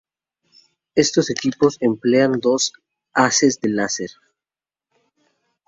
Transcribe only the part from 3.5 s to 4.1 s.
de láser.